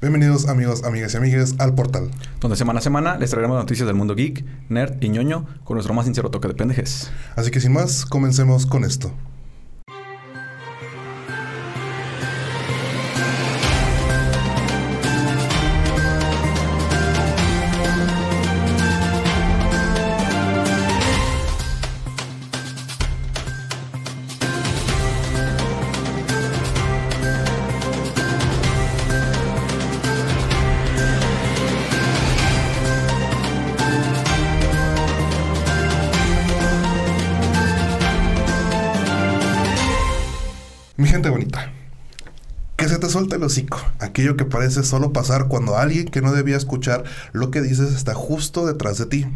[0.00, 2.10] Bienvenidos amigos, amigas y amigues al portal.
[2.40, 5.92] Donde semana a semana les traeremos noticias del mundo geek, nerd y ñoño con nuestro
[5.92, 7.10] más sincero toque de pendejes.
[7.36, 9.12] Así que sin más, comencemos con esto.
[41.00, 41.72] Mi gente bonita,
[42.76, 46.30] que se te suelte el hocico, aquello que parece solo pasar cuando alguien que no
[46.30, 49.26] debía escuchar lo que dices está justo detrás de ti.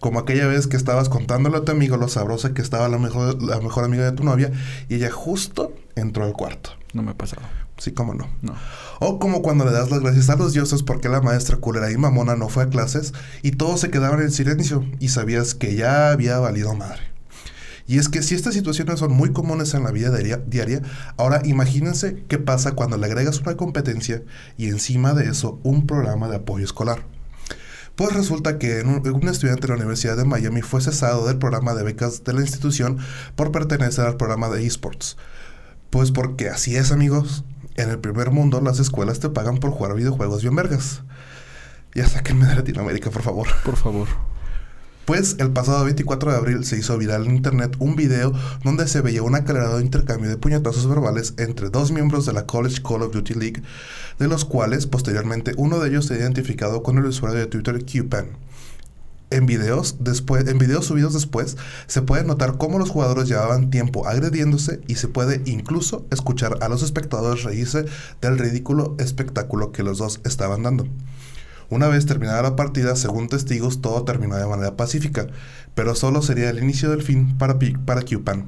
[0.00, 3.42] Como aquella vez que estabas contándole a tu amigo lo sabrosa que estaba la mejor,
[3.42, 4.50] la mejor amiga de tu novia
[4.88, 6.70] y ella justo entró al cuarto.
[6.94, 7.42] No me ha pasado.
[7.76, 8.30] Sí, cómo no.
[8.40, 8.54] No.
[8.98, 11.98] O como cuando le das las gracias a los dioses porque la maestra culera y
[11.98, 13.12] mamona no fue a clases
[13.42, 17.13] y todos se quedaban en silencio y sabías que ya había valido madre.
[17.86, 20.10] Y es que si estas situaciones son muy comunes en la vida
[20.46, 20.82] diaria,
[21.16, 24.22] ahora imagínense qué pasa cuando le agregas una competencia
[24.56, 27.04] y encima de eso un programa de apoyo escolar.
[27.94, 31.74] Pues resulta que un, un, estudiante de la Universidad de Miami fue cesado del programa
[31.74, 32.98] de becas de la institución
[33.36, 35.16] por pertenecer al programa de esports.
[35.90, 37.44] Pues porque así es amigos,
[37.76, 41.02] en el primer mundo las escuelas te pagan por jugar videojuegos bien vergas.
[41.94, 43.46] Ya sáquenme de Latinoamérica, por favor.
[43.64, 44.33] Por favor.
[45.04, 49.02] Pues el pasado 24 de abril se hizo viral en internet un video donde se
[49.02, 53.12] veía un acelerado intercambio de puñetazos verbales entre dos miembros de la College Call of
[53.12, 53.62] Duty League,
[54.18, 57.84] de los cuales posteriormente uno de ellos se ha identificado con el usuario de Twitter
[57.84, 58.30] QPen.
[59.28, 64.06] En videos, después, en videos subidos después se puede notar cómo los jugadores llevaban tiempo
[64.06, 67.84] agrediéndose y se puede incluso escuchar a los espectadores reírse
[68.22, 70.86] del ridículo espectáculo que los dos estaban dando.
[71.70, 75.26] Una vez terminada la partida, según testigos, todo terminó de manera pacífica,
[75.74, 78.46] pero solo sería el inicio del fin para, para QPan.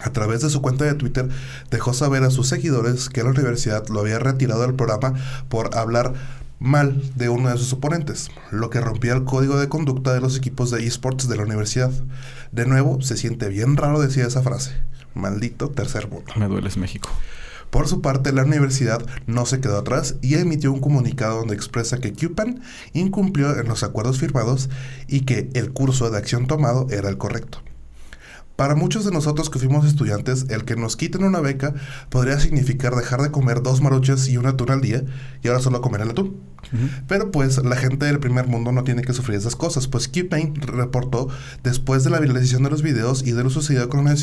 [0.00, 1.28] A través de su cuenta de Twitter
[1.70, 5.14] dejó saber a sus seguidores que la universidad lo había retirado del programa
[5.48, 6.14] por hablar
[6.60, 10.36] mal de uno de sus oponentes, lo que rompía el código de conducta de los
[10.36, 11.90] equipos de esports de la universidad.
[12.52, 14.72] De nuevo, se siente bien raro decir esa frase.
[15.14, 16.32] Maldito tercer mundo.
[16.36, 17.10] Me dueles México.
[17.70, 21.98] Por su parte, la universidad no se quedó atrás y emitió un comunicado donde expresa
[21.98, 22.62] que QPAN
[22.92, 24.70] incumplió en los acuerdos firmados
[25.06, 27.60] y que el curso de acción tomado era el correcto.
[28.58, 31.74] Para muchos de nosotros que fuimos estudiantes, el que nos quiten una beca
[32.08, 35.04] podría significar dejar de comer dos maruchas y un atún al día
[35.44, 36.40] y ahora solo comer el atún.
[36.72, 37.04] Uh -huh.
[37.06, 40.56] Pero pues la gente del primer mundo no tiene que sufrir esas cosas, pues QPain
[40.56, 41.28] reportó
[41.62, 44.16] después de la viralización de los videos y de lo sucedido con la,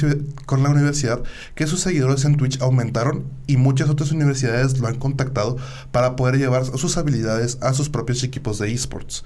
[0.45, 1.23] con la universidad
[1.55, 5.55] que sus seguidores en Twitch aumentaron y muchas otras universidades lo han contactado
[5.93, 9.23] para poder llevar sus habilidades a sus propios equipos de esports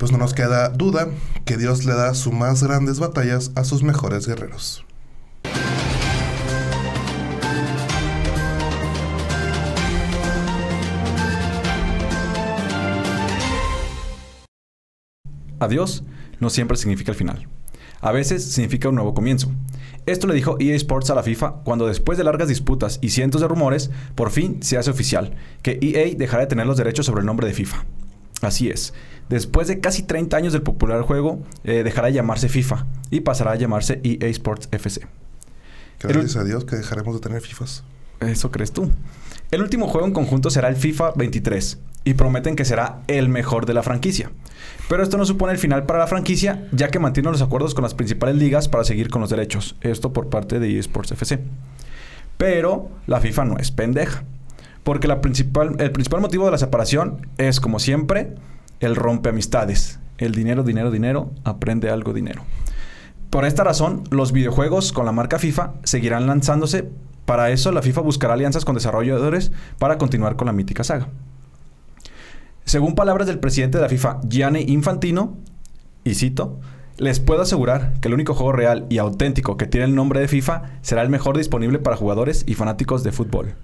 [0.00, 1.08] pues no nos queda duda
[1.44, 4.86] que Dios le da sus más grandes batallas a sus mejores guerreros.
[15.58, 16.02] Adiós
[16.38, 17.46] no siempre significa el final.
[18.00, 19.52] A veces significa un nuevo comienzo.
[20.06, 23.42] Esto le dijo EA Sports a la FIFA cuando después de largas disputas y cientos
[23.42, 27.20] de rumores, por fin se hace oficial que EA dejará de tener los derechos sobre
[27.20, 27.84] el nombre de FIFA.
[28.40, 28.94] Así es.
[29.28, 33.52] Después de casi 30 años del popular juego, eh, dejará de llamarse FIFA y pasará
[33.52, 35.06] a llamarse EA Sports FC.
[36.00, 36.40] Gracias El...
[36.40, 37.84] a Dios que dejaremos de tener FIFAs.
[38.20, 38.90] Eso crees tú.
[39.50, 43.66] El último juego en conjunto será el FIFA 23 y prometen que será el mejor
[43.66, 44.30] de la franquicia.
[44.88, 47.82] Pero esto no supone el final para la franquicia, ya que mantiene los acuerdos con
[47.82, 49.76] las principales ligas para seguir con los derechos.
[49.80, 51.40] Esto por parte de EA Sports FC.
[52.36, 54.24] Pero la FIFA no es pendeja.
[54.82, 58.34] Porque la principal, el principal motivo de la separación es, como siempre,
[58.80, 60.00] el rompe amistades.
[60.18, 62.42] El dinero, dinero, dinero, aprende algo dinero.
[63.30, 66.90] Por esta razón, los videojuegos con la marca FIFA seguirán lanzándose.
[67.26, 71.08] Para eso, la FIFA buscará alianzas con desarrolladores para continuar con la mítica saga.
[72.64, 75.36] Según palabras del presidente de la FIFA, Gianni Infantino,
[76.04, 76.58] y cito,
[76.98, 80.28] les puedo asegurar que el único juego real y auténtico que tiene el nombre de
[80.28, 83.54] FIFA será el mejor disponible para jugadores y fanáticos de fútbol.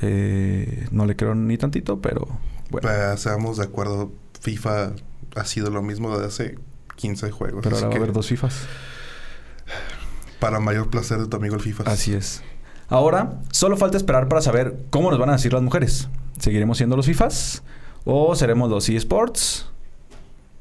[0.00, 2.28] Eh, no le creo ni tantito, pero
[2.70, 2.88] bueno.
[2.88, 4.92] Eh, seamos de acuerdo, FIFA
[5.36, 6.58] ha sido lo mismo desde hace
[6.96, 7.60] 15 juegos.
[7.62, 8.66] Pero ahora va a haber dos FIFAs.
[10.40, 11.84] Para mayor placer de tu amigo el FIFA.
[11.84, 12.42] Así es.
[12.88, 16.08] Ahora, solo falta esperar para saber cómo nos van a decir las mujeres.
[16.38, 17.62] ¿Seguiremos siendo los FIFAs?
[18.04, 19.66] ¿O seremos los eSports?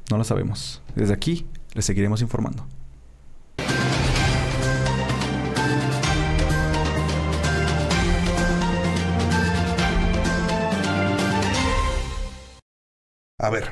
[0.09, 0.81] No lo sabemos.
[0.95, 2.65] Desde aquí les seguiremos informando.
[13.47, 13.71] A ver,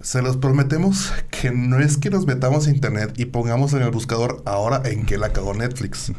[0.00, 3.92] se los prometemos que no es que nos metamos a internet y pongamos en el
[3.92, 6.10] buscador ahora en que la cagó Netflix.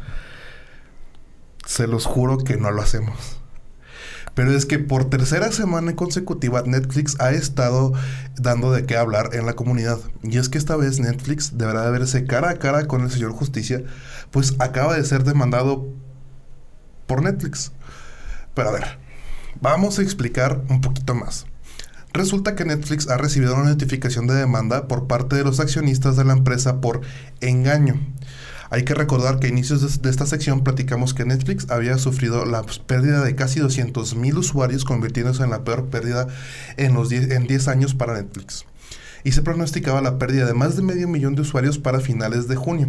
[1.66, 3.42] Se los juro que no lo hacemos.
[4.32, 7.92] Pero es que por tercera semana consecutiva Netflix ha estado
[8.36, 9.98] dando de qué hablar en la comunidad.
[10.22, 13.32] Y es que esta vez Netflix deberá de verse cara a cara con el señor
[13.32, 13.82] Justicia,
[14.30, 15.92] pues acaba de ser demandado
[17.06, 17.72] por Netflix.
[18.54, 18.98] Pero a ver,
[19.60, 21.44] vamos a explicar un poquito más.
[22.16, 26.24] Resulta que Netflix ha recibido una notificación de demanda por parte de los accionistas de
[26.24, 27.02] la empresa por
[27.42, 28.00] engaño.
[28.70, 32.62] Hay que recordar que a inicios de, esta sección platicamos que Netflix había sufrido la
[32.86, 36.26] pérdida de casi 200.000 usuarios, convirtiéndose en la peor pérdida
[36.78, 38.64] en, los en 10 años para Netflix.
[39.22, 42.56] Y se pronosticaba la pérdida de más de medio millón de usuarios para finales de
[42.56, 42.88] junio.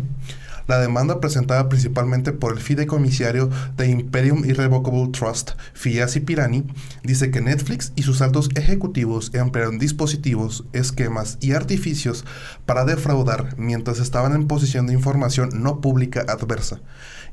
[0.67, 6.65] La demanda presentada principalmente por el fideicomisario de Imperium Irrevocable Trust, Fiasi Pirani,
[7.03, 12.25] dice que Netflix y sus altos ejecutivos emplearon dispositivos, esquemas y artificios
[12.65, 16.81] para defraudar mientras estaban en posesión de información no pública adversa.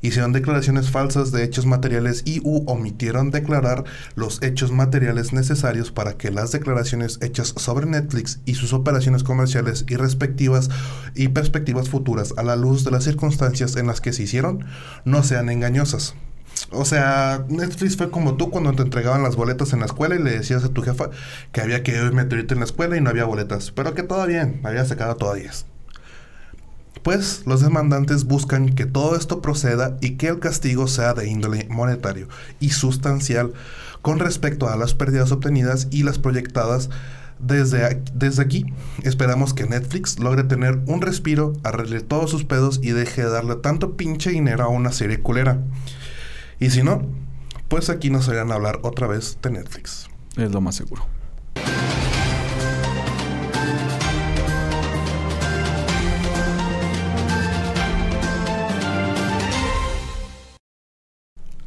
[0.01, 3.83] Hicieron declaraciones falsas de hechos materiales y omitieron declarar
[4.15, 9.83] los hechos materiales necesarios para que las declaraciones hechas sobre Netflix y sus operaciones comerciales
[9.89, 10.69] y respectivas
[11.15, 13.24] y perspectivas futuras a la luz de las circunstancias
[13.75, 14.65] en las que se hicieron
[15.03, 16.15] no sean engañosas.
[16.71, 20.23] O sea, Netflix fue como tú cuando te entregaban las boletas en la escuela y
[20.23, 21.09] le decías a tu jefa
[21.51, 24.61] que había que meterse en la escuela y no había boletas, pero que todo bien,
[24.63, 25.65] había sacado 10.
[27.03, 31.67] Pues los demandantes buscan que todo esto proceda y que el castigo sea de índole
[31.69, 32.27] monetario
[32.59, 33.53] y sustancial
[34.01, 36.89] con respecto a las pérdidas obtenidas y las proyectadas
[37.39, 38.65] desde, desde aquí.
[39.03, 43.55] Esperamos que Netflix logre tener un respiro, arregle todos sus pedos y deje de darle
[43.55, 45.61] tanto pinche dinero a una serie culera.
[46.59, 47.03] Y si no,
[47.67, 50.07] pues aquí nos oirán hablar otra vez de Netflix.
[50.37, 51.05] Es lo más seguro.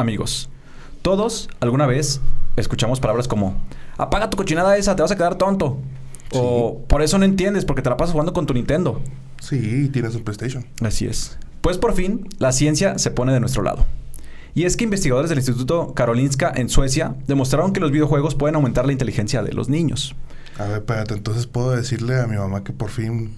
[0.09, 0.49] amigos,
[1.03, 2.23] todos alguna vez
[2.61, 3.55] escuchamos palabras como,
[3.97, 5.79] apaga tu cochinada esa, te vas a quedar tonto.
[6.31, 9.01] O por eso no entiendes, porque te la pasas jugando con tu Nintendo.
[9.41, 10.67] Sí, tienes un PlayStation.
[10.83, 11.39] Así es.
[11.61, 13.87] Pues por fin, la ciencia se pone de nuestro lado.
[14.55, 18.87] Y es que investigadores del Instituto Karolinska en Suecia demostraron que los videojuegos pueden aumentar
[18.87, 20.17] la inteligencia de los niños.
[20.59, 23.35] A ver, espérate, entonces puedo decirle a mi mamá que por fin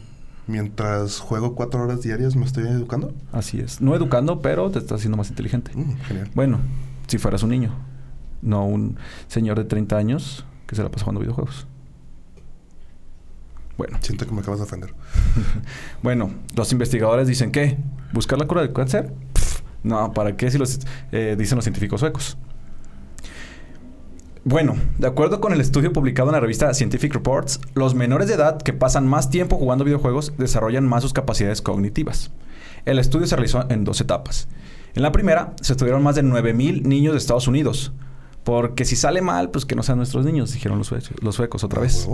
[0.47, 3.13] mientras juego cuatro horas diarias me estoy educando.
[3.33, 3.81] Así es.
[3.81, 5.71] No educando, pero te estás haciendo más inteligente.
[5.75, 6.31] Mm, genial.
[6.35, 6.61] Bueno,
[7.07, 7.75] si fueras un niño,
[8.43, 8.97] no un
[9.29, 11.67] señor de 30 años que se la pasa jugando videojuegos.
[13.77, 13.99] Bueno.
[14.03, 14.95] Siento que me acabas de ofender.
[16.03, 17.79] bueno, los investigadores dicen que
[18.13, 19.13] buscar la cura del cáncer.
[19.83, 20.81] no, ¿para qué si los
[21.13, 22.37] eh, dicen los científicos suecos?
[24.45, 28.35] Bueno, de acuerdo con el estudio publicado en la revista Scientific Reports, los menores de
[28.35, 32.31] edad que pasan más tiempo jugando videojuegos desarrollan más sus capacidades cognitivas.
[32.85, 34.49] El estudio se realizó en dos etapas.
[34.95, 37.93] En la primera, se estudiaron más de 9.000 niños de Estados Unidos.
[38.51, 40.89] Porque si sale mal, pues que no sean nuestros niños, dijeron los,
[41.37, 42.09] suecos, otra vez.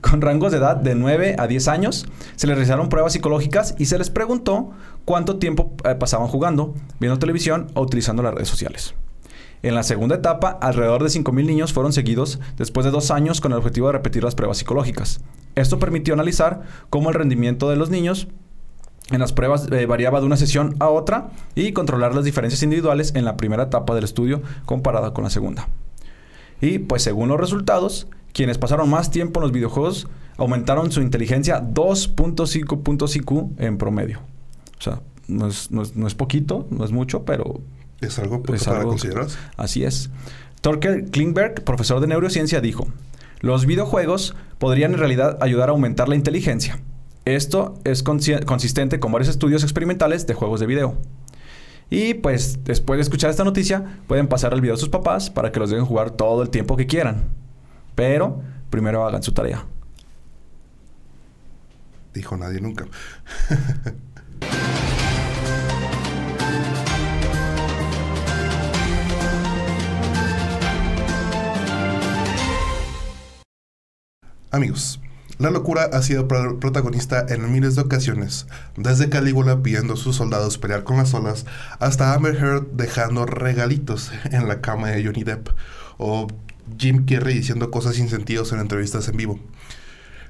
[0.00, 2.06] Con rangos de edad de 9 a 10 años,
[2.36, 4.70] se les realizaron pruebas psicológicas y se les preguntó
[5.04, 8.94] cuánto tiempo eh, pasaban jugando, viendo televisión o utilizando las redes sociales.
[9.64, 13.50] En la segunda etapa, alrededor de 5.000 niños fueron seguidos después de dos años con
[13.50, 15.18] el objetivo de repetir las pruebas psicológicas.
[15.56, 18.28] Esto permitió analizar cómo el rendimiento de los niños
[19.10, 23.12] en las pruebas eh, variaba de una sesión a otra y controlar las diferencias individuales
[23.14, 25.68] en la primera etapa del estudio comparada con la segunda.
[26.60, 31.62] Y pues según los resultados, quienes pasaron más tiempo en los videojuegos aumentaron su inteligencia
[31.62, 34.20] 2.5 puntos IQ en promedio.
[34.78, 37.60] O sea, no es, no es poquito, no es mucho, pero
[38.00, 39.26] ¿Es algo para considerar?
[39.56, 40.10] Así es.
[40.60, 42.86] Torkel Klingberg, profesor de neurociencia, dijo,
[43.40, 46.80] los videojuegos podrían en realidad ayudar a aumentar la inteligencia.
[47.24, 50.96] Esto es consistente con varios estudios experimentales de juegos de video.
[51.90, 55.52] Y pues después de escuchar esta noticia, pueden pasar el video a sus papás para
[55.52, 57.24] que los dejen jugar todo el tiempo que quieran.
[57.94, 59.66] Pero primero hagan su tarea.
[62.14, 62.86] Dijo nadie nunca.
[74.52, 74.99] Amigos,
[75.40, 80.58] la locura ha sido protagonista en miles de ocasiones, desde Calígula pidiendo a sus soldados
[80.58, 81.46] pelear con las olas,
[81.78, 85.48] hasta Amber Heard dejando regalitos en la cama de Johnny Depp,
[85.96, 86.28] o
[86.78, 89.40] Jim Carrey diciendo cosas sin sentido en entrevistas en vivo.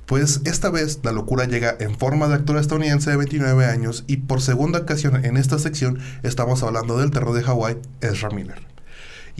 [0.06, 4.18] Pues esta vez la locura llega en forma de actor estadounidense de 29 años y
[4.18, 8.69] por segunda ocasión en esta sección estamos hablando del terror de Hawái, Ezra Miller.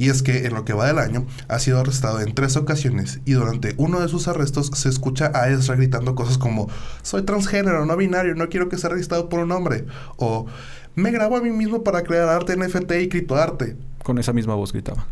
[0.01, 3.21] Y es que en lo que va del año ha sido arrestado en tres ocasiones
[3.27, 6.71] y durante uno de sus arrestos se escucha a Ezra gritando cosas como
[7.03, 9.85] soy transgénero, no binario, no quiero que sea arrestado por un hombre
[10.17, 10.47] o
[10.95, 13.77] me grabo a mí mismo para crear arte NFT y criptoarte.
[14.03, 15.07] Con esa misma voz gritaba.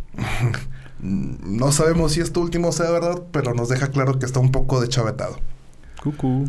[1.00, 4.80] no sabemos si esto último sea verdad, pero nos deja claro que está un poco
[4.80, 5.38] de chavetado.
[6.02, 6.47] Cucú.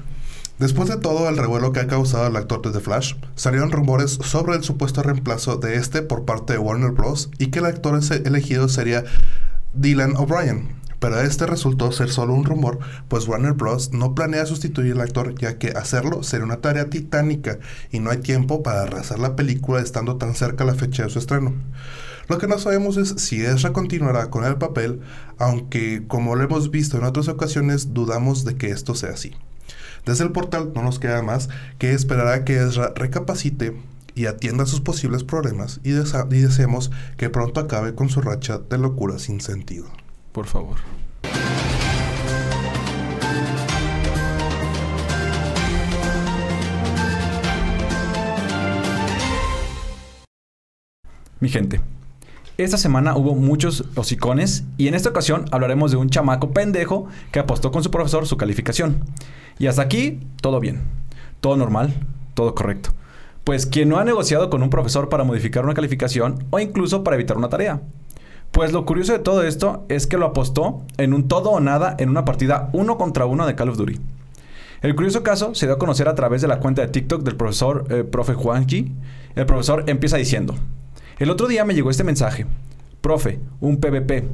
[0.59, 4.19] Después de todo el revuelo que ha causado el actor de The Flash, salieron rumores
[4.21, 7.29] sobre el supuesto reemplazo de este por parte de Warner Bros.
[7.37, 9.05] y que el actor elegido sería
[9.73, 10.75] Dylan O'Brien.
[10.99, 13.93] Pero este resultó ser solo un rumor, pues Warner Bros.
[13.93, 18.17] no planea sustituir al actor, ya que hacerlo sería una tarea titánica y no hay
[18.17, 21.53] tiempo para rehacer la película estando tan cerca la fecha de su estreno.
[22.27, 24.99] Lo que no sabemos es si Ezra continuará con el papel,
[25.37, 29.37] aunque como lo hemos visto en otras ocasiones, dudamos de que esto sea así.
[30.05, 33.75] Desde el portal no nos queda más que esperar a que Ezra recapacite
[34.15, 39.19] y atienda sus posibles problemas y, deseemos que pronto acabe con su racha de locura
[39.19, 39.87] sin sentido.
[40.31, 40.77] Por favor.
[51.39, 51.79] Mi gente,
[52.63, 57.39] esta semana hubo muchos hocicones y en esta ocasión hablaremos de un chamaco pendejo que
[57.39, 59.05] apostó con su profesor su calificación.
[59.59, 60.81] Y hasta aquí, todo bien.
[61.39, 61.93] Todo normal,
[62.33, 62.89] todo correcto.
[63.45, 67.15] Pues quien no ha negociado con un profesor para modificar una calificación o incluso para
[67.15, 67.81] evitar una tarea.
[68.51, 71.95] Pues lo curioso de todo esto es que lo apostó en un todo o nada
[71.97, 73.99] en una partida uno contra uno de Call of Duty.
[74.81, 77.35] El curioso caso se dio a conocer a través de la cuenta de TikTok del
[77.37, 78.91] profesor eh, profe Juanji.
[79.35, 80.55] El profesor empieza diciendo,
[81.19, 82.45] el otro día me llegó este mensaje.
[83.01, 84.27] Profe, un PvP.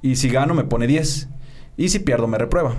[0.00, 1.28] Y si gano me pone 10.
[1.76, 2.74] Y si pierdo me reprueba.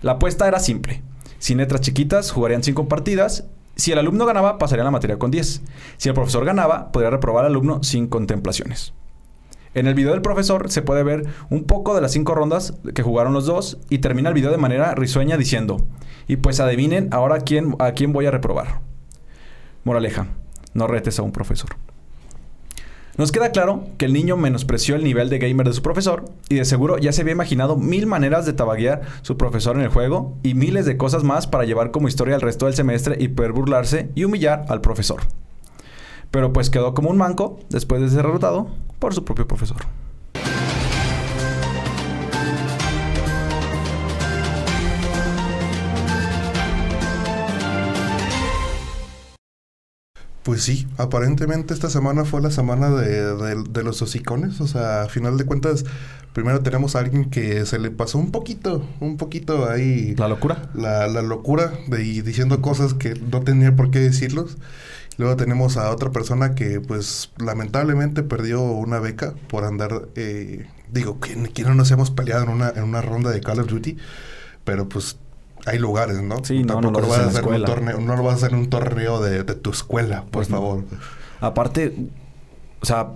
[0.00, 1.02] La apuesta era simple.
[1.38, 3.44] Sin letras chiquitas jugarían 5 partidas.
[3.76, 5.62] Si el alumno ganaba, pasaría la materia con 10.
[5.98, 8.94] Si el profesor ganaba, podría reprobar al alumno sin contemplaciones.
[9.74, 13.02] En el video del profesor se puede ver un poco de las 5 rondas que
[13.02, 15.86] jugaron los dos y termina el video de manera risueña diciendo,
[16.26, 18.80] y pues adivinen ahora quién, a quién voy a reprobar.
[19.84, 20.28] Moraleja,
[20.74, 21.76] no retes a un profesor.
[23.18, 26.54] Nos queda claro que el niño menospreció el nivel de gamer de su profesor y
[26.54, 30.36] de seguro ya se había imaginado mil maneras de tabaguear su profesor en el juego
[30.44, 33.50] y miles de cosas más para llevar como historia el resto del semestre y poder
[33.50, 35.22] burlarse y humillar al profesor.
[36.30, 38.68] Pero pues quedó como un manco después de ser derrotado
[39.00, 39.78] por su propio profesor.
[50.48, 54.62] Pues sí, aparentemente esta semana fue la semana de, los hocicones.
[54.62, 55.84] O sea, a final de cuentas,
[56.32, 60.14] primero tenemos a alguien que se le pasó un poquito, un poquito ahí.
[60.16, 60.70] ¿La locura?
[60.72, 64.56] La, locura de diciendo cosas que no tenía por qué decirlos.
[65.18, 70.08] Luego tenemos a otra persona que, pues, lamentablemente perdió una beca por andar.
[70.14, 73.66] Eh, digo, que, no nos hemos peleado en una, en una ronda de Call of
[73.66, 73.98] Duty,
[74.64, 75.18] pero pues
[75.68, 76.44] hay lugares, ¿no?
[76.44, 78.58] Sí, no, no lo, vas a hacer un torneo, no lo vas a hacer en
[78.58, 80.84] un torneo de, tu escuela, por pues favor.
[81.40, 81.94] Aparte,
[82.80, 83.12] o sea,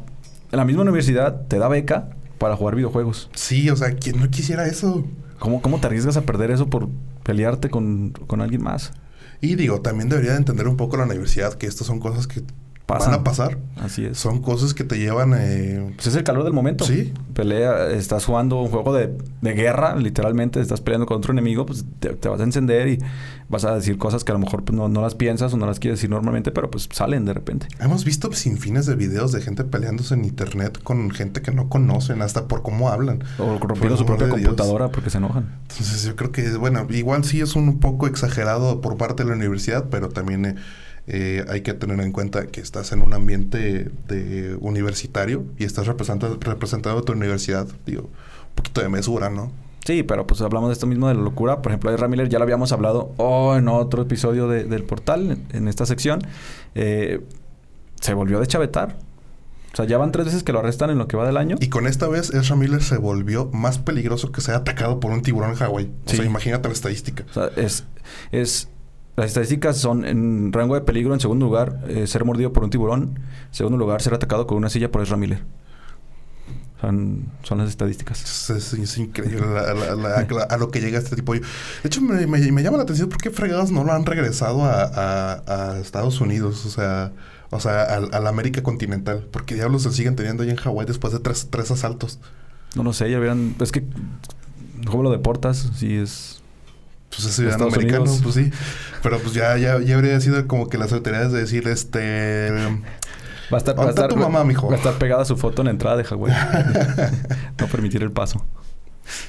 [0.51, 3.31] la misma universidad te da beca para jugar videojuegos.
[3.35, 5.05] Sí, o sea, ¿quién no quisiera eso?
[5.39, 6.89] ¿Cómo, cómo te arriesgas a perder eso por
[7.23, 8.93] pelearte con, con alguien más?
[9.41, 12.43] Y digo, también debería de entender un poco la universidad que estas son cosas que
[12.87, 13.59] van a pasar.
[13.77, 14.19] Así es.
[14.19, 15.35] Son cosas que te llevan...
[15.37, 15.93] Eh...
[15.95, 16.85] Pues es el calor del momento.
[16.85, 17.13] Sí.
[17.35, 22.29] Pelea, estás jugando un juego de, guerra, literalmente, estás peleando con otro enemigo, pues te,
[22.29, 22.99] vas a encender y
[23.49, 25.79] vas a decir cosas que a lo mejor pues, no, las piensas o no las
[25.79, 27.69] quieres decir normalmente, pero pues salen de repente.
[27.81, 31.69] Hemos visto sin fines de videos de gente peleándose en internet con gente que no
[31.69, 33.25] conocen, hasta por cómo hablan.
[33.39, 35.59] O rompiendo su propia computadora porque se enojan.
[35.71, 39.37] Entonces yo creo que, bueno, igual sí es un poco exagerado por parte de la
[39.37, 40.45] universidad, pero también...
[40.45, 40.55] Eh,
[41.07, 45.87] eh, hay que tener en cuenta que estás en un ambiente de universitario y estás
[45.87, 49.51] representando, representando tu universidad, digo, un poquito de mesura, ¿no?
[49.85, 51.61] Sí, pero pues hablamos de esto mismo de la locura.
[51.61, 55.69] Por ejemplo, de Miller ya lo habíamos hablado oh, en otro episodio del portal, en,
[55.69, 56.23] esta sección.
[56.75, 57.21] Eh,
[58.01, 58.97] se volvió de chavetar.
[59.73, 61.57] O sea, ya van tres veces que lo arrestan en lo que va del año.
[61.59, 65.23] Y con esta vez, Ezra Miller se volvió más peligroso que ser atacado por un
[65.23, 65.91] tiburón en Hawái.
[66.07, 67.25] O sea, imagínate la estadística.
[67.31, 67.85] O sea, es,
[68.33, 68.69] es
[69.17, 72.71] las estadísticas son en rango de peligro, en segundo lugar, eh, ser mordido por un
[72.71, 73.03] tiburón.
[73.49, 75.43] En segundo lugar, ser atacado con una silla por Ezra Miller.
[76.81, 78.51] Son, son las estadísticas.
[78.51, 81.35] Es, increíble a, lo que llega este tipo.
[81.35, 81.43] De
[81.85, 86.21] hecho, me, me, llama la atención por qué fregados no lo han regresado a, Estados
[86.21, 87.13] Unidos, o sea,
[87.51, 89.29] o sea, a, la América continental.
[89.31, 92.19] Porque diablos se siguen teniendo ahí en Hawái después de tres, tres asaltos.
[92.75, 93.55] No lo sé, ya verán.
[93.61, 93.85] Es que,
[94.87, 95.71] ¿cómo lo deportas?
[95.77, 96.42] Si es
[97.15, 98.51] pues es ciudadano americano, pues sí.
[99.03, 102.51] Pero pues ya, ya, ya habría sido como que las autoridades de decir, este...
[103.53, 104.69] Va a estar, va a ¿Dónde está estar, tu mamá, mijo?
[104.69, 106.33] Va a estar pegada su foto en la entrada de Hawái.
[107.61, 108.45] no permitir el paso.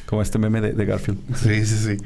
[0.05, 1.19] Como este meme de, de Garfield.
[1.35, 1.97] Sí, sí, sí.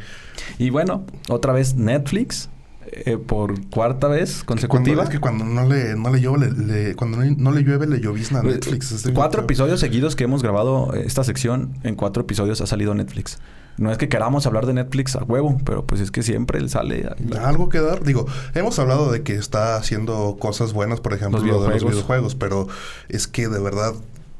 [0.58, 2.50] Y bueno, otra vez Netflix.
[2.92, 5.04] Eh, por cuarta vez consecutiva.
[5.04, 7.88] es que cuando no le, no le llueve, le, le- cuando no, no le llueve,
[7.88, 8.92] le llovizna a Eh, Netflix.
[8.92, 11.74] Estoy cuatro episodios seguidos que hemos grabado eh, esta sección.
[11.84, 13.40] En cuatro episodios ha salido Netflix.
[13.78, 17.08] No es que queramos hablar de Netflix a huevo, pero pues es que siempre sale.
[17.44, 18.04] Algo que dar.
[18.04, 18.26] Digo,
[18.56, 21.94] hemos hablado de que está haciendo cosas buenas, por ejemplo, Los lo de los videojuegos.
[21.94, 22.68] videojuegos, pero
[23.10, 23.94] es que de verdad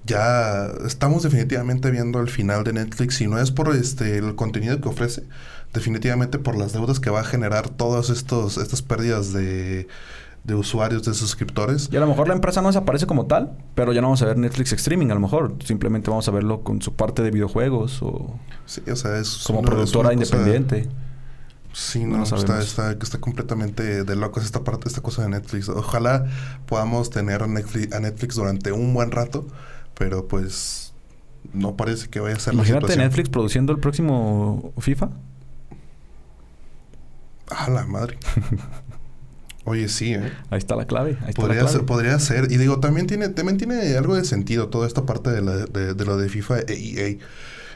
[0.06, 4.80] ya estamos definitivamente viendo el final de Netflix y no es por este el contenido
[4.82, 5.24] que ofrece,
[5.78, 9.88] definitivamente por las deudas que va a generar todas estos estas pérdidas de,
[10.44, 11.90] de usuarios, de suscriptores.
[11.92, 14.26] Y a lo mejor la empresa no desaparece como tal, pero ya no vamos a
[14.26, 15.08] ver Netflix Streaming.
[15.12, 18.96] A lo mejor simplemente vamos a verlo con su parte de videojuegos o Sí, o
[18.96, 20.90] sea, es como una- es productora cosa- independiente.
[21.74, 25.70] Sí, No no, está, está, está completamente de locos esta parte, esta cosa de Netflix.
[25.70, 26.26] Ojalá
[26.66, 29.46] podamos tener a Netflix, a Netflix durante un buen rato,
[29.96, 30.94] pero pues
[31.54, 33.06] no parece que vaya a ser la Imagínate situación.
[33.06, 35.10] Netflix produciendo el próximo FIFA.
[37.50, 38.18] Ah, la madre.
[39.66, 40.32] Oye, sí, ¿eh?
[40.50, 41.18] Ahí está la clave.
[41.22, 41.72] Ahí está la Podría clave.
[41.78, 42.52] ser, podría ser.
[42.52, 45.94] Y digo, también tiene, también tiene algo de sentido toda esta parte de, la- de,
[45.94, 47.18] de lo de FIFA e EA.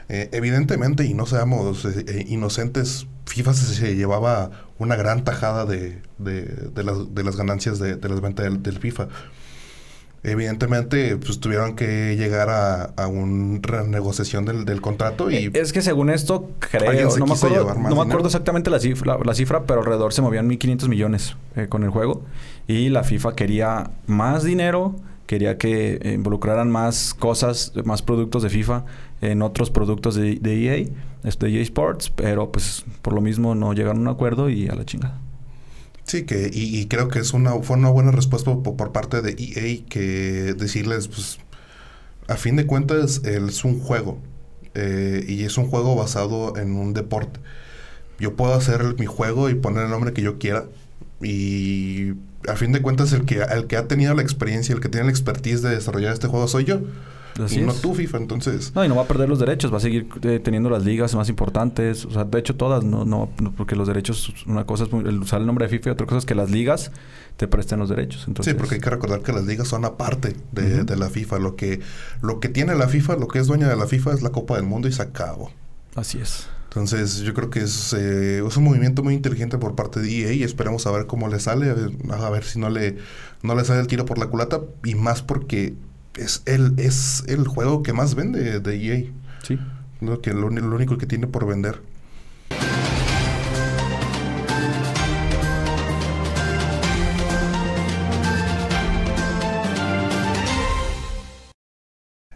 [0.08, 5.64] Eh, evidentemente, y no seamos eh, eh, inocentes, FIFA se, se llevaba una gran tajada
[5.66, 6.00] de,
[7.22, 9.08] las, ganancias de, de las ventas del, del FIFA.
[10.24, 15.72] Evidentemente, pues tuvieron que llegar a, a una renegociación del, del contrato y Eh, Es
[15.72, 19.24] que según esto, creo, se no me acuerdo, no me acuerdo exactamente la cifra, la,
[19.24, 22.22] la cifra, pero alrededor se movían 1.500 millones eh, con el juego.
[22.68, 24.94] Y la FIFA quería más dinero,
[25.26, 28.84] quería que involucraran más cosas, más productos de FIFA
[29.22, 30.88] en otros productos de, de EA,
[31.24, 34.68] este, de EA Sports, pero pues por lo mismo no llegaron a un acuerdo y
[34.68, 35.18] a la chingada.
[36.04, 39.84] Sí, que, y, creo que es una, fue una buena respuesta por, parte de EA
[39.88, 41.38] que decirles, pues,
[42.28, 44.18] a fin de cuentas, es un juego.
[44.74, 47.40] eh, y es un juego basado en un deporte.
[48.18, 50.66] Yo puedo hacer mi juego y poner el nombre que yo quiera.
[51.22, 52.12] Y
[52.48, 55.06] a fin de cuentas, el que, el que ha tenido la experiencia, el que tiene
[55.06, 56.80] la expertise de desarrollar este juego soy yo.
[57.42, 57.80] Así y no es.
[57.80, 58.18] tú, FIFA.
[58.18, 60.84] Entonces, No, y no va a perder los derechos, va a seguir eh, teniendo las
[60.84, 64.64] ligas más importantes, o sea, de hecho todas, no, no, no, porque los derechos, una
[64.64, 66.92] cosa es el usar el nombre de FIFA y otra cosa es que las ligas
[67.36, 68.24] te presten los derechos.
[68.28, 71.38] Entonces, sí, porque hay que recordar que las ligas son aparte de la FIFA.
[71.38, 71.80] Lo que,
[72.20, 74.56] lo que tiene la FIFA, lo que es dueña de la FIFA es la Copa
[74.56, 75.50] del Mundo y se acabó.
[75.94, 76.48] Así es.
[76.64, 80.32] Entonces, yo creo que es, eh, es un movimiento muy inteligente por parte de EA
[80.32, 82.96] y esperemos a ver cómo le sale, a ver, a ver si no le,
[83.42, 85.74] no le sale el tiro por la culata y más porque
[86.16, 89.04] es el, es el juego que más vende de EA,
[89.42, 89.58] Sí.
[90.00, 91.80] lo, que, lo, único que tiene por vender.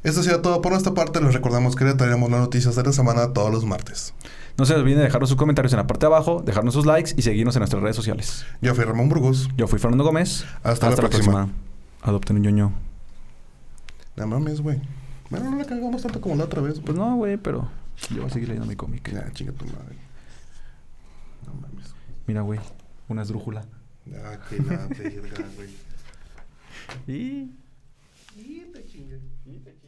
[0.02, 1.20] Esto ha sido todo por nuestra parte.
[1.20, 4.14] Les recordamos que le traeremos las noticias de la semana todos los martes.
[4.56, 7.12] No se olviden de dejarnos sus comentarios en la parte de abajo, dejarnos sus likes
[7.16, 8.46] y seguirnos en nuestras redes sociales.
[8.62, 9.50] Yo fui Ramón Burgos.
[9.56, 10.46] Yo fui Fernando Gómez.
[10.62, 11.48] Hasta la próxima.
[12.02, 12.85] Adopten un ñoño.
[14.16, 14.80] No mames, güey.
[15.30, 16.80] Bueno, no la cagamos tanto como la otra vez.
[16.80, 17.68] Pues no, güey, pero
[18.10, 19.10] yo voy a seguir leyendo mi cómic.
[19.12, 19.96] Ya, chinga tu madre.
[21.46, 21.94] No mames.
[22.26, 22.60] Mira, güey,
[23.08, 23.66] una esdrújula.
[24.14, 25.70] Ah, que la verga, güey.
[27.08, 27.52] Y...
[28.36, 29.20] Y te chingue.
[29.44, 29.85] Y te chingué.